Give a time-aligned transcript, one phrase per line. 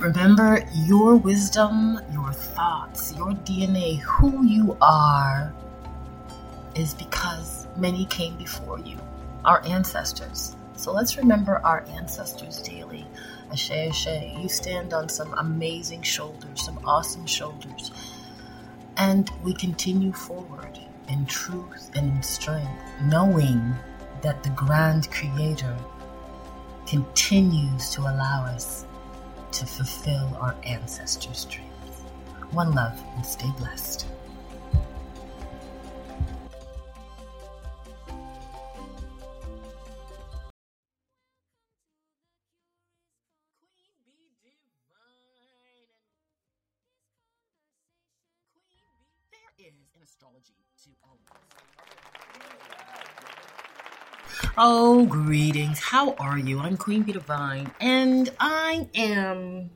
[0.00, 5.52] Remember, your wisdom, your thoughts, your DNA, who you are,
[6.74, 8.96] is because many came before you,
[9.44, 10.56] our ancestors.
[10.74, 13.06] So let's remember our ancestors daily.
[13.52, 14.06] Ashe, Ashe,
[14.38, 17.90] you stand on some amazing shoulders, some awesome shoulders.
[18.96, 22.70] And we continue forward in truth and in strength,
[23.02, 23.74] knowing
[24.22, 25.76] that the grand creator
[26.86, 28.86] continues to allow us
[29.52, 31.70] to fulfill our ancestors' dreams.
[32.52, 34.06] One love and stay blessed.
[50.10, 51.18] astrology to all
[54.56, 55.78] Oh, greetings.
[55.78, 56.58] How are you?
[56.60, 59.70] I'm Queen Bee Divine, and I am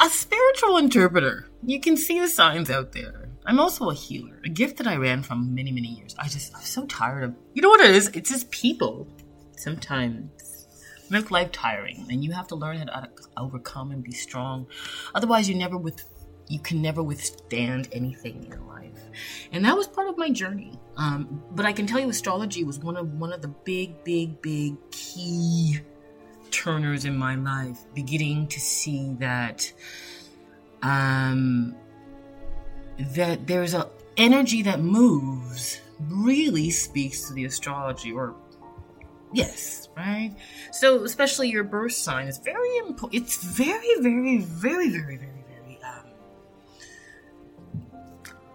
[0.00, 1.48] a spiritual interpreter.
[1.64, 3.28] You can see the signs out there.
[3.46, 6.14] I'm also a healer, a gift that I ran from many, many years.
[6.18, 8.08] I just, I'm so tired of, you know what it is?
[8.08, 9.08] It's just people
[9.56, 10.66] sometimes
[11.10, 14.66] make life tiring, and you have to learn how to overcome and be strong.
[15.14, 16.04] Otherwise, you never with
[16.50, 19.00] you can never withstand anything in life.
[19.52, 20.78] And that was part of my journey.
[20.96, 24.42] Um, but i can tell you astrology was one of one of the big big
[24.42, 25.80] big key
[26.50, 29.72] turners in my life beginning to see that
[30.82, 31.74] um,
[32.98, 38.34] that there's a energy that moves really speaks to the astrology or
[39.32, 40.34] yes right?
[40.72, 45.39] So especially your birth sign is very important it's very very very very very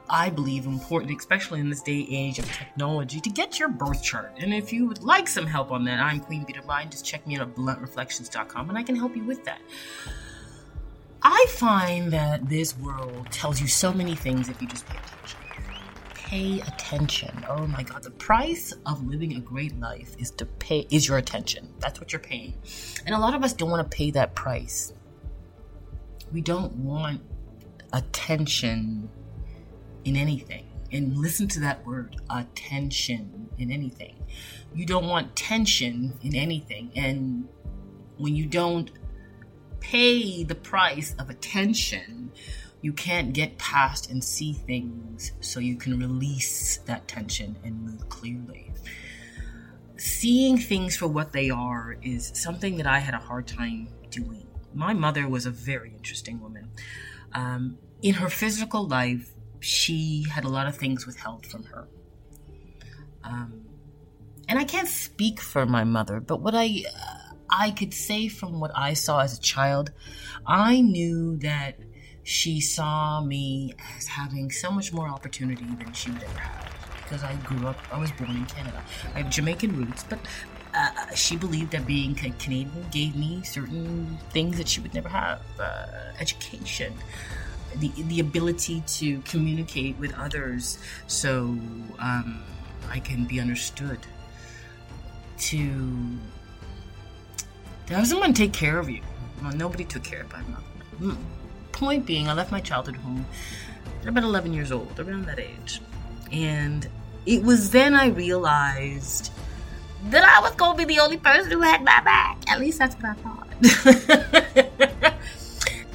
[0.10, 4.04] I believe important, especially in this day and age of technology, to get your birth
[4.04, 4.34] chart.
[4.38, 6.90] And if you would like some help on that, I'm Queen Bee Divine.
[6.90, 9.60] Just check me out at bluntreflections.com and I can help you with that.
[11.22, 15.40] I find that this world tells you so many things if you just pay attention.
[16.14, 17.46] Pay attention.
[17.50, 21.18] Oh my god, the price of living a great life is to pay is your
[21.18, 21.74] attention.
[21.80, 22.54] That's what you're paying.
[23.06, 24.94] And a lot of us don't want to pay that price.
[26.32, 27.22] We don't want
[27.94, 29.10] attention
[30.06, 30.68] in anything.
[30.92, 34.16] And listen to that word attention in anything.
[34.74, 36.92] You don't want tension in anything.
[36.96, 37.50] And
[38.18, 38.92] when you don't
[39.80, 42.32] pay the price of attention,
[42.82, 48.08] you can't get past and see things so you can release that tension and move
[48.10, 48.72] clearly.
[49.98, 54.46] Seeing things for what they are is something that I had a hard time doing.
[54.74, 56.70] My mother was a very interesting woman.
[57.34, 59.35] Um, in her physical life,
[59.66, 61.88] she had a lot of things withheld from her.
[63.24, 63.66] Um,
[64.48, 68.60] and I can't speak for my mother, but what I uh, I could say from
[68.60, 69.92] what I saw as a child,
[70.46, 71.80] I knew that
[72.22, 77.24] she saw me as having so much more opportunity than she would ever have because
[77.24, 77.78] I grew up.
[77.92, 78.84] I was born in Canada.
[79.16, 80.20] I have Jamaican roots, but
[80.76, 85.42] uh, she believed that being Canadian gave me certain things that she would never have:
[85.60, 85.88] uh,
[86.20, 86.94] education
[87.80, 90.78] the the ability to communicate with others
[91.08, 91.58] so
[92.00, 92.44] um,
[92.90, 94.00] I can be understood.
[95.38, 96.18] To
[97.90, 99.02] have someone take care of you.
[99.42, 101.18] Well, nobody took care of my mother.
[101.74, 103.26] Point being, I left my childhood home
[104.02, 105.82] at about 11 years old, around that age,
[106.32, 106.88] and
[107.26, 109.32] it was then I realized
[110.06, 112.38] that I was going to be the only person who had my back.
[112.50, 115.12] At least that's what I thought.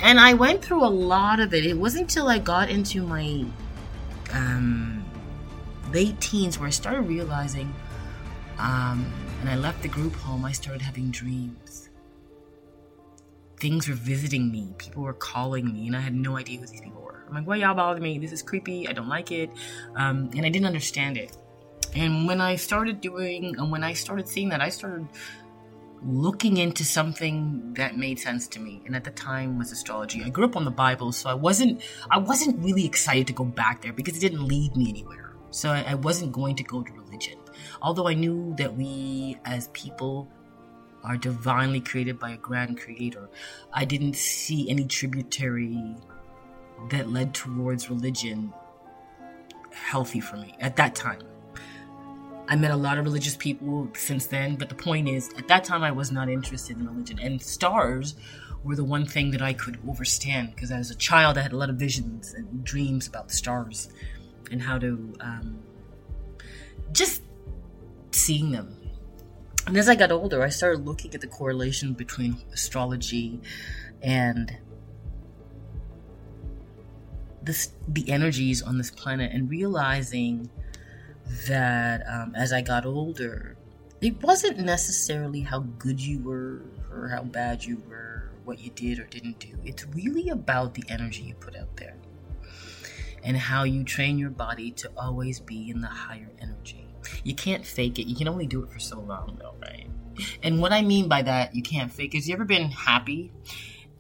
[0.03, 1.65] and I went through a lot of it.
[1.65, 3.45] It wasn't until I got into my
[4.33, 5.05] um,
[5.93, 7.75] late teens where I started realizing,
[8.59, 11.89] um, and I left the group home, I started having dreams.
[13.59, 16.81] Things were visiting me, people were calling me, and I had no idea who these
[16.81, 17.25] people were.
[17.29, 18.19] I'm like, why y'all bother me?
[18.19, 18.89] This is creepy.
[18.89, 19.51] I don't like it.
[19.95, 21.37] Um, and I didn't understand it.
[21.95, 25.07] And when I started doing, and when I started seeing that, I started
[26.03, 28.83] looking into something that made sense to me.
[28.87, 30.23] And at the time was astrology.
[30.25, 33.45] I grew up on the bible so i wasn't i wasn't really excited to go
[33.45, 35.35] back there because it didn't lead me anywhere.
[35.51, 37.39] So i, I wasn't going to go to religion.
[37.83, 40.29] Although i knew that we as people
[41.03, 43.29] are divinely created by a grand creator
[43.73, 45.97] i didn't see any tributary
[46.91, 48.53] that led towards religion
[49.73, 51.21] healthy for me at that time
[52.51, 55.63] I met a lot of religious people since then, but the point is, at that
[55.63, 57.21] time, I was not interested in religion.
[57.21, 58.17] And stars
[58.65, 61.57] were the one thing that I could overstand because as a child, I had a
[61.57, 63.89] lot of visions and dreams about the stars
[64.51, 65.61] and how to um,
[66.93, 67.23] just
[68.11, 68.77] seeing them.
[69.69, 73.41] And as I got older, I started looking at the correlation between astrology
[74.03, 74.57] and
[77.45, 80.51] this, the energies on this planet and realizing
[81.47, 83.57] that um, as I got older,
[84.01, 88.99] it wasn't necessarily how good you were or how bad you were, what you did
[88.99, 89.55] or didn't do.
[89.65, 91.97] It's really about the energy you put out there
[93.23, 96.87] and how you train your body to always be in the higher energy.
[97.25, 98.07] You can't fake it.
[98.07, 99.89] You can only do it for so long, though, right?
[100.43, 103.33] And what I mean by that, you can't fake is you ever been happy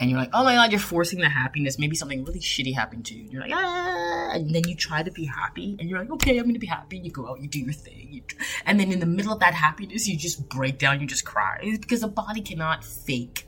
[0.00, 1.78] and you're like, oh my god, you're forcing the happiness.
[1.78, 3.24] Maybe something really shitty happened to you.
[3.24, 6.38] And you're like, ah, and then you try to be happy, and you're like, okay,
[6.38, 6.98] I'm gonna be happy.
[6.98, 8.22] You go out, you do your thing, you,
[8.64, 11.58] and then in the middle of that happiness, you just break down, you just cry.
[11.62, 13.46] It's because the body cannot fake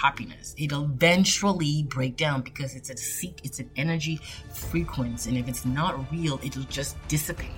[0.00, 0.54] happiness.
[0.56, 4.20] It'll eventually break down because it's a seek, it's an energy
[4.52, 7.50] frequency, and if it's not real, it'll just dissipate.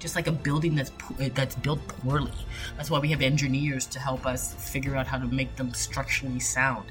[0.00, 0.90] Just like a building that's
[1.34, 2.32] that's built poorly.
[2.76, 6.40] That's why we have engineers to help us figure out how to make them structurally
[6.40, 6.90] sound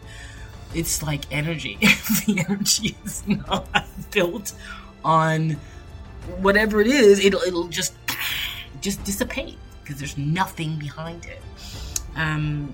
[0.76, 1.78] it's like energy.
[2.26, 3.68] The energy is not
[4.12, 4.54] built
[5.04, 5.58] on
[6.40, 7.94] whatever it is, it'll it'll just
[8.82, 11.42] just dissipate because there's nothing behind it.
[12.16, 12.74] Um,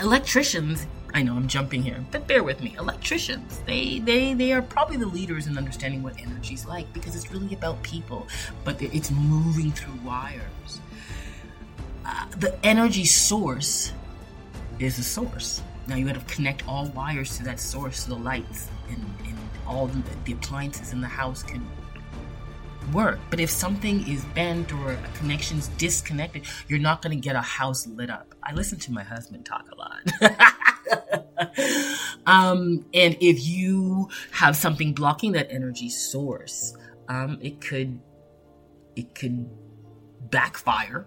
[0.00, 2.76] electricians, I know I'm jumping here, but bear with me.
[2.78, 7.14] Electricians, they they they are probably the leaders in understanding what energy is like because
[7.16, 8.26] it's really about people,
[8.64, 10.80] but it's moving through wires.
[12.04, 13.92] Uh, the energy source
[14.78, 18.20] is a source now you got to connect all wires to that source so the
[18.20, 21.66] lights and, and all the, the appliances in the house can
[22.92, 23.18] work.
[23.30, 27.40] But if something is bent or a connection's disconnected, you're not going to get a
[27.40, 28.34] house lit up.
[28.42, 30.00] I listen to my husband talk a lot.
[32.26, 36.76] um, and if you have something blocking that energy source,
[37.08, 38.00] um, it could
[38.96, 39.48] it could
[40.30, 41.06] backfire,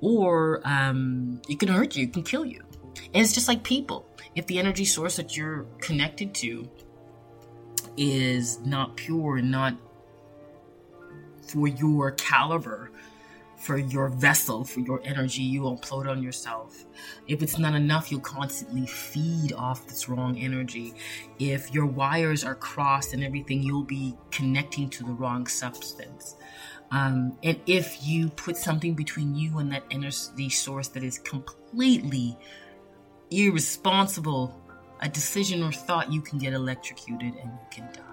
[0.00, 2.04] or um, it can hurt you.
[2.04, 2.62] It can kill you.
[2.96, 4.06] And it's just like people.
[4.34, 6.68] If the energy source that you're connected to
[7.96, 9.76] is not pure and not
[11.46, 12.90] for your caliber,
[13.56, 16.84] for your vessel, for your energy, you will implode on yourself.
[17.28, 20.94] If it's not enough, you'll constantly feed off this wrong energy.
[21.38, 26.36] If your wires are crossed and everything, you'll be connecting to the wrong substance.
[26.90, 32.36] Um, and if you put something between you and that energy source that is completely
[33.32, 34.62] irresponsible
[35.02, 38.12] a decision or thought, you can get electrocuted and you can die.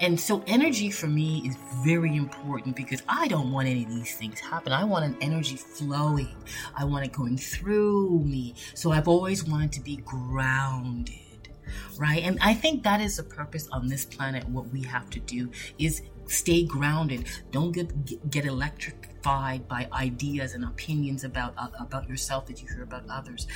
[0.00, 4.16] And so, energy for me is very important because I don't want any of these
[4.16, 4.72] things happen.
[4.72, 6.36] I want an energy flowing.
[6.76, 8.54] I want it going through me.
[8.74, 11.48] So, I've always wanted to be grounded,
[11.96, 12.22] right?
[12.22, 14.46] And I think that is the purpose on this planet.
[14.48, 17.26] What we have to do is stay grounded.
[17.50, 22.82] Don't get get electric by ideas and opinions about uh, about yourself that you hear
[22.82, 23.46] about others.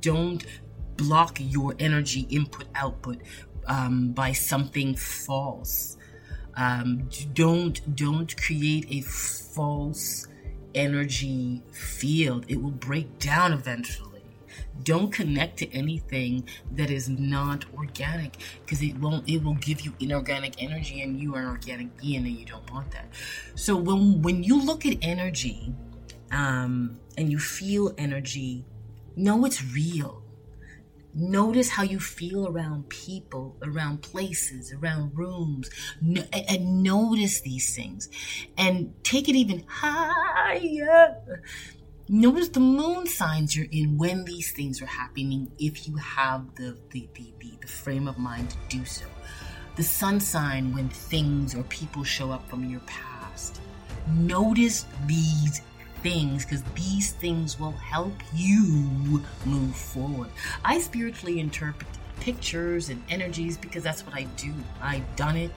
[0.00, 0.44] Don't
[0.96, 3.18] block your energy input output
[3.66, 5.96] um, by something false.
[6.56, 10.26] Um, don't don't create a false
[10.74, 12.46] energy field.
[12.48, 14.05] It will break down eventually.
[14.82, 19.94] Don't connect to anything that is not organic because it won't it will give you
[20.00, 23.06] inorganic energy and you are an organic being and you don't want that.
[23.54, 25.74] So when when you look at energy
[26.30, 28.64] um, and you feel energy,
[29.16, 30.22] know it's real.
[31.18, 35.70] Notice how you feel around people, around places, around rooms,
[36.02, 38.10] and notice these things.
[38.58, 41.40] And take it even higher
[42.08, 46.76] Notice the moon signs you're in when these things are happening, if you have the,
[46.90, 49.06] the, the, the, the frame of mind to do so.
[49.74, 53.60] The sun sign when things or people show up from your past.
[54.12, 55.62] Notice these
[56.04, 58.92] things because these things will help you
[59.44, 60.28] move forward.
[60.64, 61.88] I spiritually interpret
[62.20, 64.54] pictures and energies because that's what I do.
[64.80, 65.50] I've done it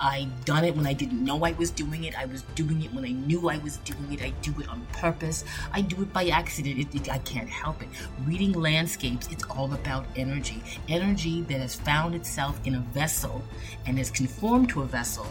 [0.00, 2.18] I done it when I didn't know I was doing it.
[2.18, 4.22] I was doing it when I knew I was doing it.
[4.22, 5.44] I do it on purpose.
[5.72, 6.78] I do it by accident.
[6.78, 7.88] It, it, I can't help it.
[8.26, 10.62] Reading landscapes, it's all about energy.
[10.88, 13.42] Energy that has found itself in a vessel
[13.86, 15.26] and is conformed to a vessel,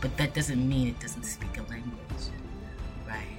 [0.00, 2.24] but that doesn't mean it doesn't speak a language,
[3.08, 3.36] right?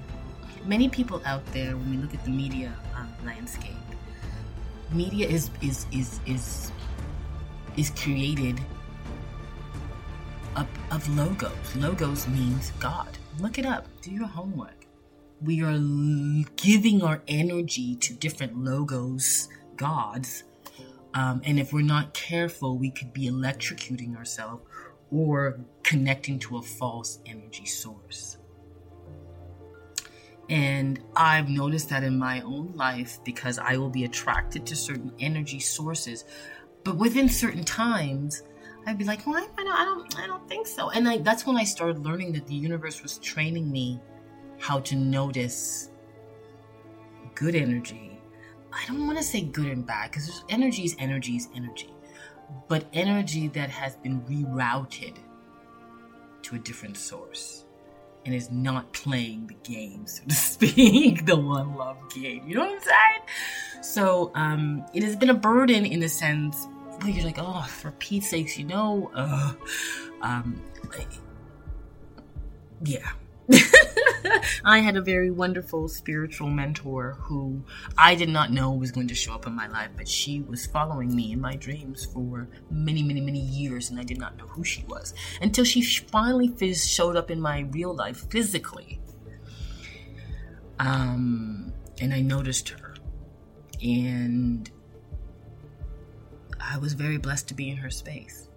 [0.66, 3.72] Many people out there, when we look at the media um, landscape,
[4.92, 6.72] media is is is is
[7.78, 8.60] is created
[10.56, 11.76] of, of logos.
[11.76, 13.10] Logos means God.
[13.40, 13.88] Look it up.
[14.02, 14.86] Do your homework.
[15.42, 15.78] We are
[16.56, 20.44] giving our energy to different logos, gods.
[21.14, 24.64] Um, and if we're not careful, we could be electrocuting ourselves
[25.12, 28.38] or connecting to a false energy source.
[30.50, 35.14] And I've noticed that in my own life because I will be attracted to certain
[35.20, 36.26] energy sources.
[36.84, 38.44] But within certain times,
[38.86, 39.48] I'd be like, "Why?
[39.58, 42.34] I don't, I don't, I don't think so." And I, that's when I started learning
[42.34, 44.00] that the universe was training me
[44.60, 45.90] how to notice
[47.36, 48.20] good energy.
[48.72, 51.94] I don't want to say good and bad because energy is energy is energy,
[52.68, 55.18] but energy that has been rerouted
[56.44, 57.66] to a different source
[58.26, 62.44] and is not playing the game, so to speak, the one love game.
[62.48, 63.84] You know what I'm saying?
[63.84, 66.68] So um, it has been a burden in the sense
[67.04, 69.54] where you're like, oh, for Pete's sakes, you know, uh,
[70.22, 70.62] um,
[72.84, 73.12] yeah.
[74.64, 77.62] I had a very wonderful spiritual mentor who
[77.98, 80.66] I did not know was going to show up in my life, but she was
[80.66, 84.48] following me in my dreams for many, many, many years, and I did not know
[84.48, 89.02] who she was until she finally showed up in my real life physically.
[90.80, 92.96] Um, and I noticed her,
[93.82, 94.72] and
[96.72, 98.48] I was very blessed to be in her space.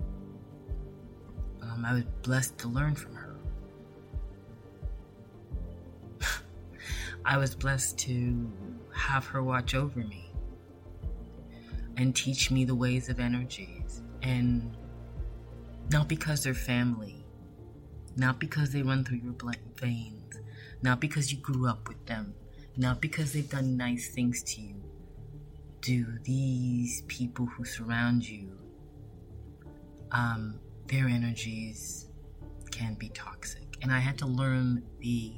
[1.60, 3.36] Um, I was blessed to learn from her.
[7.24, 8.50] I was blessed to
[8.92, 10.30] have her watch over me
[11.96, 14.02] and teach me the ways of energies.
[14.22, 14.76] And
[15.90, 17.24] not because they're family,
[18.16, 19.34] not because they run through your
[19.76, 20.38] veins,
[20.82, 22.34] not because you grew up with them,
[22.76, 24.85] not because they've done nice things to you.
[25.86, 28.58] Do these people who surround you,
[30.10, 32.08] um, their energies
[32.72, 33.62] can be toxic.
[33.82, 35.32] And I had to learn the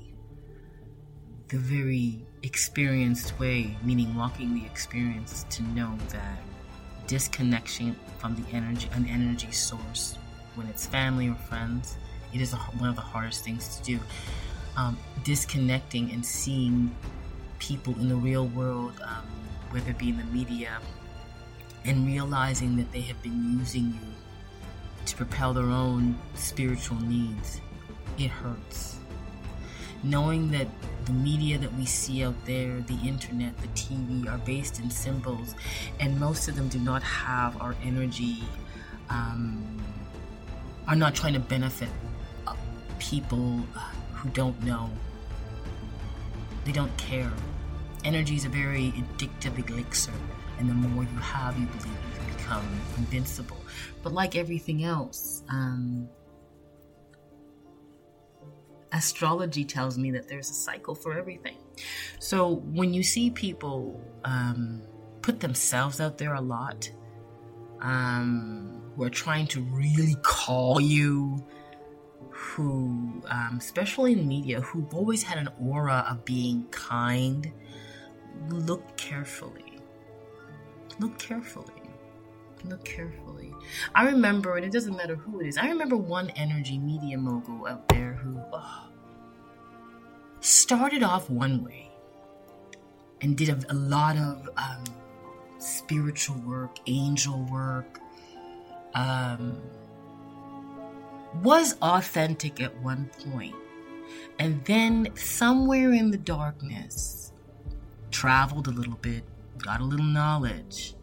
[1.48, 6.38] the very experienced way, meaning walking the experience, to know that
[7.06, 10.16] disconnection from the energy, an energy source,
[10.54, 11.98] when it's family or friends,
[12.32, 14.00] it is a, one of the hardest things to do.
[14.78, 16.96] Um, disconnecting and seeing
[17.58, 19.26] people in the real world, um,
[19.70, 20.78] whether it be in the media,
[21.84, 24.14] and realizing that they have been using you
[25.06, 27.60] to propel their own spiritual needs,
[28.18, 28.98] it hurts.
[30.02, 30.68] Knowing that
[31.06, 35.54] the media that we see out there, the internet, the TV, are based in symbols,
[35.98, 38.44] and most of them do not have our energy,
[39.10, 39.82] um,
[40.86, 41.88] are not trying to benefit
[42.46, 42.54] uh,
[42.98, 43.60] people
[44.12, 44.90] who don't know.
[46.64, 47.32] They don't care.
[48.08, 50.14] Energy is a very addictive elixir,
[50.58, 53.58] and the more you have, you believe you can become invincible.
[54.02, 56.08] But like everything else, um,
[58.92, 61.58] astrology tells me that there's a cycle for everything.
[62.18, 64.80] So when you see people um,
[65.20, 66.90] put themselves out there a lot,
[67.82, 71.44] um, who are trying to really call you,
[72.30, 77.52] who, um, especially in media, who've always had an aura of being kind,
[78.48, 79.78] look carefully.
[80.98, 81.72] Look carefully.
[82.64, 83.54] Look carefully.
[83.94, 87.66] I remember, and it doesn't matter who it is, I remember one energy media mogul
[87.66, 88.88] out there who oh,
[90.40, 91.90] started off one way
[93.20, 94.84] and did a, a lot of um,
[95.58, 98.00] spiritual work, angel work,
[98.94, 99.60] um,
[101.42, 103.54] was authentic at one point,
[104.38, 107.27] and then somewhere in the darkness,
[108.10, 109.24] traveled a little bit,
[109.58, 110.94] got a little knowledge,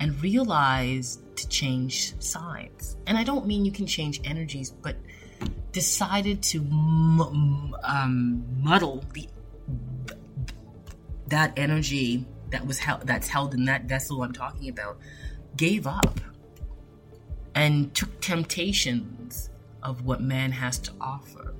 [0.00, 2.96] and realized to change sides.
[3.06, 4.96] And I don't mean you can change energies, but
[5.72, 9.28] decided to m- um, muddle the
[11.28, 14.98] that energy that was held that's held in that vessel I'm talking about
[15.56, 16.20] gave up
[17.54, 19.50] and took temptations
[19.82, 21.53] of what man has to offer.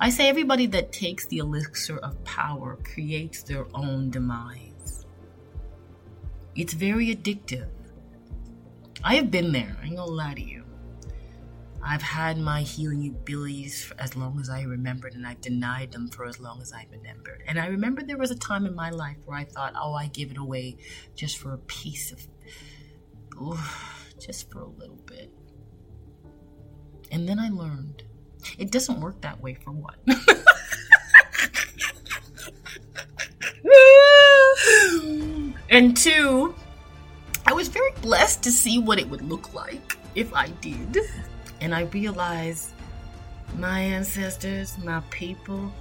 [0.00, 5.06] I say everybody that takes the elixir of power creates their own demise.
[6.54, 7.68] It's very addictive.
[9.04, 10.64] I have been there, I ain't gonna lie to you.
[11.82, 16.08] I've had my healing abilities for as long as I remembered, and I've denied them
[16.08, 17.44] for as long as I remembered.
[17.46, 20.08] And I remember there was a time in my life where I thought, oh, I
[20.08, 20.76] give it away
[21.14, 22.26] just for a piece of,
[24.18, 25.30] just for a little bit.
[27.12, 28.02] And then I learned
[28.58, 29.96] it doesn't work that way for one.
[35.70, 36.54] And two,
[37.46, 40.98] I was very blessed to see what it would look like if I did.
[41.60, 42.72] And I realized
[43.56, 45.72] my ancestors, my people,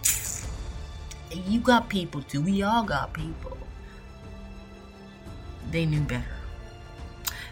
[1.31, 2.41] you got people too.
[2.41, 3.57] We all got people.
[5.71, 6.23] They knew better.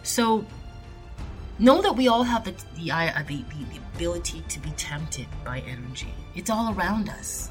[0.03, 0.45] So
[1.57, 2.89] Know that we all have the the,
[3.27, 6.13] the, the, ability to be tempted by energy.
[6.35, 7.49] It's all around us.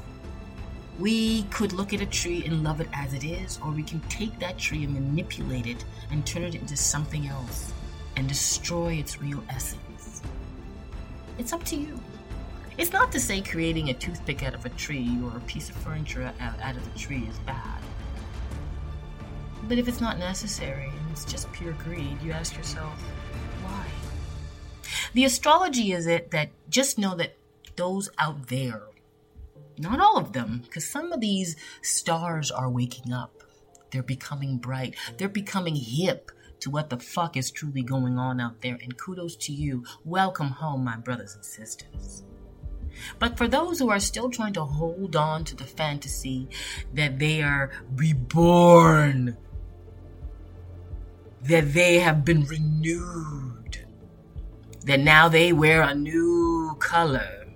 [0.99, 3.99] We could look at a tree and love it as it is, or we can
[4.01, 7.73] take that tree and manipulate it and turn it into something else
[8.15, 10.21] and destroy its real essence.
[11.39, 11.99] It's up to you.
[12.77, 15.75] It's not to say creating a toothpick out of a tree or a piece of
[15.77, 17.81] furniture out of a tree is bad.
[19.67, 23.03] But if it's not necessary and it's just pure greed, you ask yourself?
[25.13, 27.35] The astrology is it that just know that
[27.75, 28.83] those out there,
[29.77, 33.43] not all of them, because some of these stars are waking up.
[33.91, 34.95] They're becoming bright.
[35.17, 38.77] They're becoming hip to what the fuck is truly going on out there.
[38.81, 39.83] And kudos to you.
[40.03, 42.23] Welcome home, my brothers and sisters.
[43.19, 46.47] But for those who are still trying to hold on to the fantasy
[46.93, 49.37] that they are reborn,
[51.43, 53.54] that they have been renewed,
[54.85, 57.47] that now they wear a new color,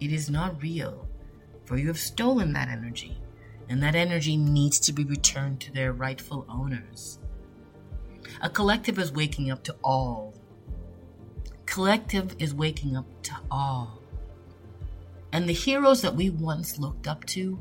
[0.00, 1.06] it is not real,
[1.66, 3.18] for you have stolen that energy,
[3.68, 7.18] and that energy needs to be returned to their rightful owners.
[8.40, 10.34] A collective is waking up to all.
[11.66, 14.00] Collective is waking up to all.
[15.32, 17.58] And the heroes that we once looked up to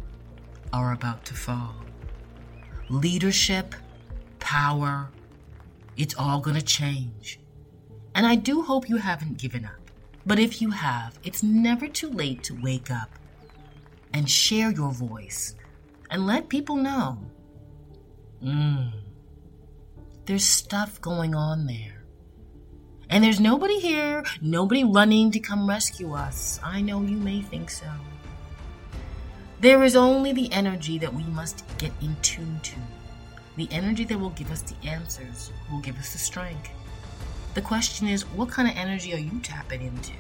[0.72, 1.76] are about to fall.
[2.88, 3.76] Leadership,
[4.40, 5.10] power,
[5.98, 7.40] it's all going to change.
[8.16, 9.92] And I do hope you haven't given up.
[10.26, 13.10] But if you have, it's never too late to wake up
[14.14, 15.56] and share your voice
[16.10, 17.20] and let people know.
[18.44, 18.92] Mm,
[20.26, 22.04] there's stuff going on there.
[23.10, 26.60] And there's nobody here, nobody running to come rescue us.
[26.64, 27.88] I know you may think so.
[29.62, 32.76] There is only the energy that we must get in tune to.
[33.58, 36.70] The energy that will give us the answers, will give us the strength.
[37.56, 40.14] The question is, what kind of energy are you tapping into?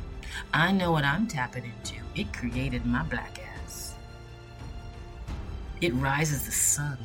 [0.53, 1.95] I know what I'm tapping into.
[2.15, 3.95] It created my black ass.
[5.79, 6.97] It rises the sun.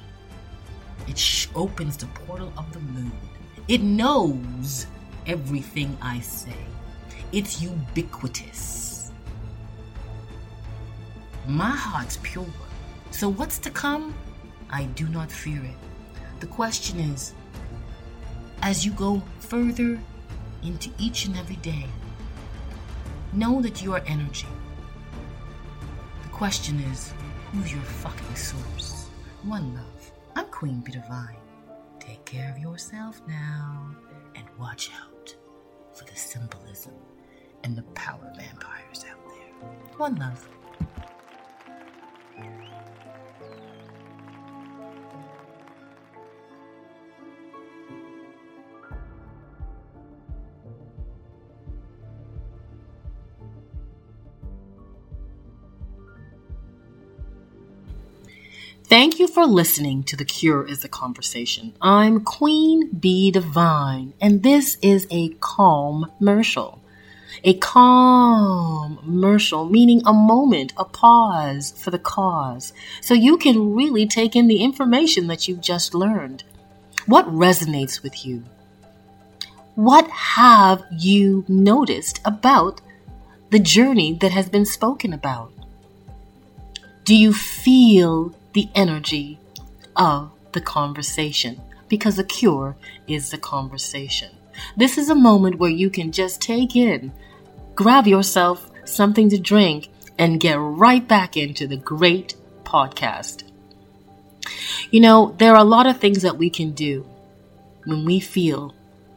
[1.06, 3.12] It sh- opens the portal of the moon.
[3.68, 4.86] It knows
[5.26, 6.56] everything I say.
[7.32, 9.12] It's ubiquitous.
[11.46, 12.46] My heart's pure.
[13.10, 14.14] So what's to come?
[14.70, 15.76] I do not fear it.
[16.40, 17.34] The question is
[18.62, 20.00] as you go further
[20.64, 21.86] into each and every day,
[23.32, 24.48] know that you are energy.
[26.22, 27.12] The question is
[27.52, 29.08] who's your fucking source?
[29.42, 30.12] One love.
[30.34, 31.36] I'm Queen Bee Divine.
[32.00, 33.94] Take care of yourself now
[34.34, 35.34] and watch out
[35.92, 36.94] for the symbolism
[37.62, 39.68] and the power vampires out there.
[39.96, 40.48] One love.
[58.94, 61.74] Thank you for listening to The Cure is a Conversation.
[61.82, 66.80] I'm Queen Bee Divine, and this is a calm commercial.
[67.42, 74.06] A calm commercial, meaning a moment, a pause for the cause, so you can really
[74.06, 76.44] take in the information that you've just learned.
[77.06, 78.44] What resonates with you?
[79.74, 82.80] What have you noticed about
[83.50, 85.52] the journey that has been spoken about?
[87.02, 89.38] Do you feel the energy
[89.96, 94.30] of the conversation because the cure is the conversation.
[94.76, 97.12] This is a moment where you can just take in,
[97.74, 103.42] grab yourself something to drink, and get right back into the great podcast.
[104.90, 107.06] You know, there are a lot of things that we can do
[107.84, 108.74] when we feel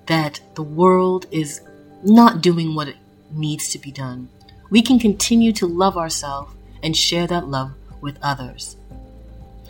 [0.07, 1.61] that the world is
[2.03, 2.97] not doing what it
[3.31, 4.29] needs to be done.
[4.69, 8.77] We can continue to love ourselves and share that love with others.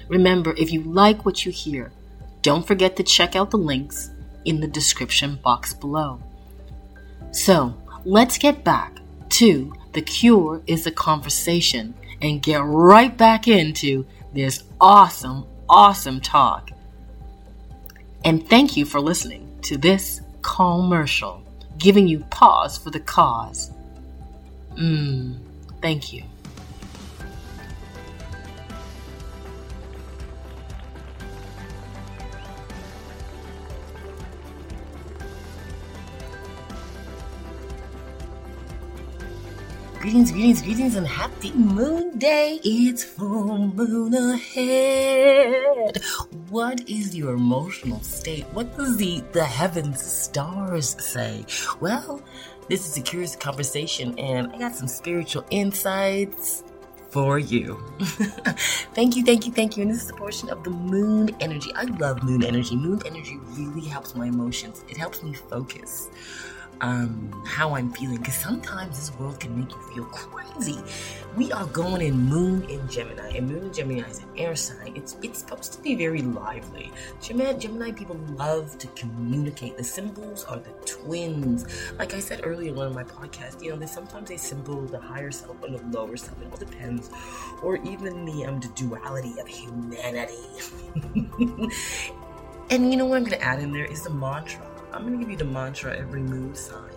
[0.07, 1.91] Remember, if you like what you hear,
[2.41, 4.11] don't forget to check out the links
[4.45, 6.21] in the description box below.
[7.31, 8.97] So, let's get back
[9.29, 16.71] to The Cure is a Conversation and get right back into this awesome, awesome talk.
[18.23, 21.43] And thank you for listening to this commercial,
[21.77, 23.71] giving you pause for the cause.
[24.75, 25.37] Mmm,
[25.81, 26.23] thank you.
[40.07, 42.61] Greetings, greetings, greetings, and happy moon day.
[42.63, 46.01] It's full moon ahead.
[46.49, 48.45] What is your emotional state?
[48.53, 51.45] What does the, the heavens, stars say?
[51.81, 52.21] Well,
[52.69, 56.63] this is a curious conversation, and I got some spiritual insights
[57.09, 57.77] for you.
[58.93, 59.83] thank you, thank you, thank you.
[59.83, 61.69] And this is a portion of the moon energy.
[61.75, 62.77] I love moon energy.
[62.77, 66.09] Moon energy really helps my emotions, it helps me focus
[66.81, 70.77] um, how I'm feeling because sometimes this world can make you feel crazy.
[71.35, 74.93] We are going in Moon in Gemini, and Moon in Gemini is an air sign.
[74.95, 76.91] It's it's supposed to be very lively.
[77.21, 79.77] Gemini, Gemini people love to communicate.
[79.77, 81.65] The symbols are the twins.
[81.97, 84.81] Like I said earlier in one of my podcasts, you know, they sometimes they symbol
[84.81, 86.41] the higher self and the lower self.
[86.41, 87.09] It all depends,
[87.63, 90.33] or even the um the duality of humanity.
[92.69, 95.19] and you know what I'm gonna add in there is the mantra I'm going to
[95.19, 96.91] give you the mantra every moon sign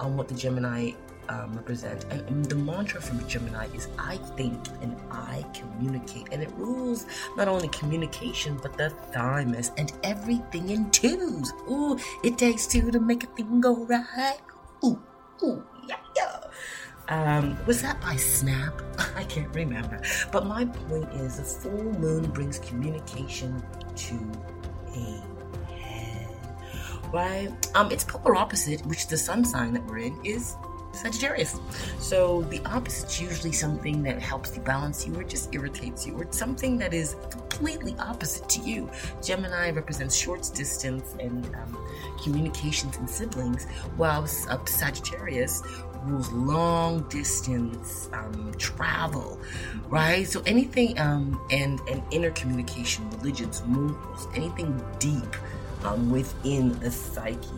[0.00, 0.92] on what the Gemini
[1.28, 2.04] um, represent.
[2.10, 6.28] And, the mantra from Gemini is I think and I communicate.
[6.32, 11.52] And it rules not only communication, but the thymus and everything in twos.
[11.70, 14.38] Ooh, it takes two to make a thing go right.
[14.84, 15.00] Ooh,
[15.42, 16.40] ooh, yeah, yeah.
[17.08, 18.82] Um, was that by Snap?
[19.16, 20.00] I can't remember.
[20.30, 23.62] But my point is, the full moon brings communication
[23.96, 24.14] to
[24.94, 25.37] a
[27.12, 27.50] right?
[27.74, 30.56] Um, its polar opposite, which the sun sign that we're in, is
[30.92, 31.60] Sagittarius.
[31.98, 36.26] So the opposite's usually something that helps you balance you or just irritates you, or
[36.30, 38.90] something that is completely opposite to you.
[39.22, 41.78] Gemini represents short distance and um,
[42.22, 43.66] communications and siblings,
[43.96, 45.62] while uh, Sagittarius
[46.04, 49.38] rules long distance um, travel,
[49.88, 50.26] right?
[50.26, 55.36] So anything um, and and intercommunication, religions, morals, anything deep
[55.84, 57.48] um, within the psyche.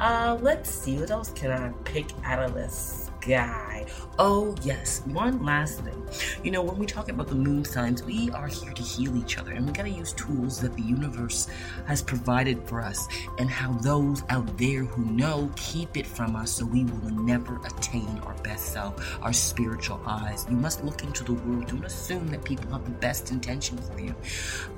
[0.00, 3.01] Uh, let's see, what else can I pick out of this?
[3.26, 3.86] Guy.
[4.18, 6.06] Oh, yes, one last thing.
[6.44, 9.38] You know, when we talk about the moon signs, we are here to heal each
[9.38, 11.48] other, and we got to use tools that the universe
[11.86, 13.08] has provided for us,
[13.38, 17.56] and how those out there who know keep it from us so we will never
[17.64, 20.46] attain our best self, our spiritual eyes.
[20.50, 21.68] You must look into the world.
[21.68, 24.14] Don't assume that people have the best intention for you.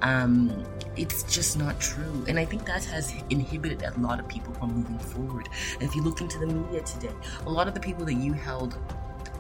[0.02, 0.64] Um,
[0.96, 2.24] it's just not true.
[2.28, 5.48] And I think that has inhibited a lot of people from moving forward.
[5.74, 7.12] And if you look into the media today,
[7.46, 8.78] a lot of the people that you held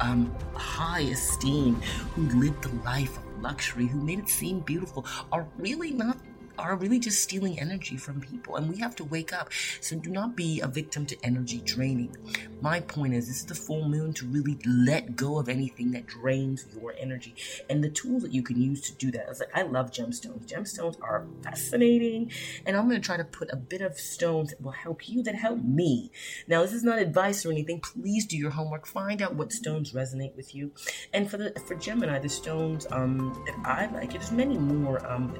[0.00, 1.74] um, high esteem,
[2.14, 6.16] who lived the life of luxury, who made it seem beautiful, are really not
[6.58, 8.56] are really just stealing energy from people.
[8.56, 9.50] And we have to wake up.
[9.80, 12.16] So do not be a victim to energy draining.
[12.60, 16.06] My point is, this is the full moon to really let go of anything that
[16.06, 17.34] drains your energy.
[17.68, 19.26] And the tools that you can use to do that.
[19.26, 20.46] I like, I love gemstones.
[20.46, 22.30] Gemstones are fascinating.
[22.66, 25.22] And I'm going to try to put a bit of stones that will help you,
[25.24, 26.10] that help me.
[26.48, 27.80] Now, this is not advice or anything.
[27.80, 28.86] Please do your homework.
[28.86, 30.72] Find out what stones resonate with you.
[31.12, 35.34] And for the for Gemini, the stones um, that I like, there's many more um,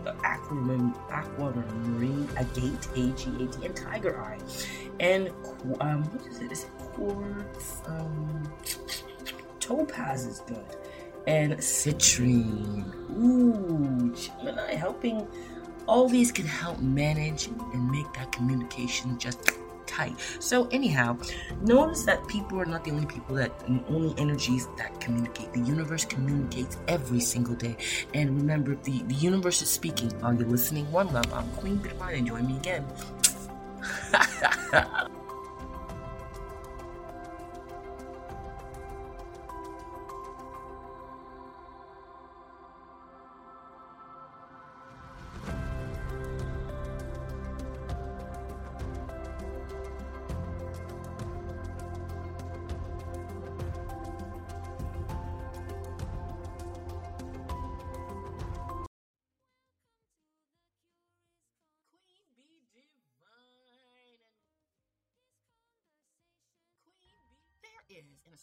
[1.11, 4.39] aquamarine agate, A-G-A-T, and tiger eye.
[5.01, 5.31] And,
[5.81, 6.53] um, what is it?
[6.53, 7.83] Is it quartz?
[7.87, 8.53] Um,
[9.61, 10.65] topaz is good.
[11.27, 12.93] And citrine.
[13.17, 15.27] Ooh, Gemini helping.
[15.87, 19.51] All these can help manage and make that communication just
[19.87, 20.15] tight.
[20.39, 21.17] So anyhow,
[21.63, 23.53] notice that people are not the only people that
[23.89, 25.53] only energies that communicate.
[25.53, 27.77] The universe communicates every single day.
[28.15, 30.13] And remember, the, the universe is speaking.
[30.23, 30.91] Are you listening?
[30.93, 31.33] One love.
[31.33, 32.85] I'm Queen Bee Divine and join me again.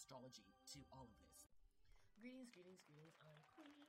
[0.02, 1.46] astrology to all of this.
[2.18, 3.14] Greetings, greetings, greetings.
[3.22, 3.86] I'm Queen.